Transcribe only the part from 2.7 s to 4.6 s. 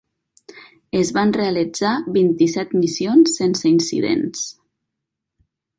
missions sense incidents.